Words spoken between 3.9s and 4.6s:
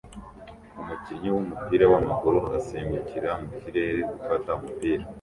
gufata